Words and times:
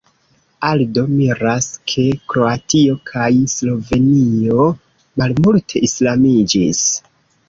Aldo 0.67 1.01
miras, 1.17 1.65
ke 1.91 2.05
Kroatio 2.31 2.95
kaj 3.09 3.27
Slovenio 3.55 4.65
malmulte 5.23 5.83
islamiĝis. 5.89 6.81